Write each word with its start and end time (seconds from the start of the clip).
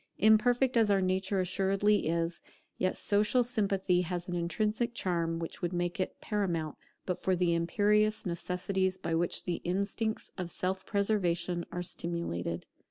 Imperfect 0.17 0.75
as 0.77 0.89
our 0.89 0.99
nature 0.99 1.39
assuredly 1.39 2.07
is, 2.07 2.41
yet 2.79 2.95
social 2.95 3.43
sympathy 3.43 4.01
has 4.01 4.27
an 4.27 4.33
intrinsic 4.33 4.95
charm 4.95 5.37
which 5.37 5.61
would 5.61 5.73
make 5.73 5.99
it 5.99 6.19
paramount, 6.19 6.75
but 7.05 7.19
for 7.19 7.35
the 7.35 7.53
imperious 7.53 8.25
necessities 8.25 8.97
by 8.97 9.13
which 9.13 9.43
the 9.43 9.57
instincts 9.63 10.31
of 10.39 10.49
self 10.49 10.87
preservation 10.87 11.67
are 11.71 11.83
stimulated. 11.83 12.65